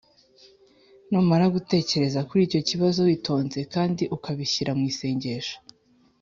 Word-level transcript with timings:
Numara 1.09 1.45
gutekereza 1.55 2.19
kuri 2.27 2.41
icyo 2.47 2.61
kibazo 2.69 2.99
witonze 3.07 3.59
kandi 3.73 4.03
ukabishyira 4.15 4.71
mu 4.77 4.83
isengesho 4.91 5.55